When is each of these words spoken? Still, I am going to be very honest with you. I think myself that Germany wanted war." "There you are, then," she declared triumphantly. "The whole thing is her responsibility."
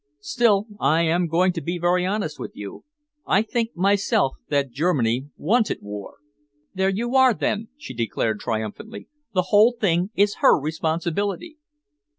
Still, 0.23 0.65
I 0.79 1.03
am 1.03 1.27
going 1.27 1.53
to 1.53 1.61
be 1.61 1.77
very 1.77 2.07
honest 2.07 2.39
with 2.39 2.53
you. 2.55 2.85
I 3.27 3.43
think 3.43 3.75
myself 3.77 4.33
that 4.49 4.71
Germany 4.71 5.27
wanted 5.37 5.77
war." 5.83 6.15
"There 6.73 6.89
you 6.89 7.15
are, 7.15 7.35
then," 7.35 7.67
she 7.77 7.93
declared 7.93 8.39
triumphantly. 8.39 9.09
"The 9.35 9.49
whole 9.53 9.75
thing 9.79 10.09
is 10.15 10.37
her 10.39 10.59
responsibility." 10.59 11.57